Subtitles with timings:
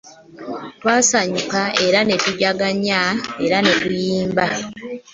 [0.79, 1.59] Twasanyuka
[2.07, 2.99] ne tujaguza
[3.45, 4.45] era ne tuyimba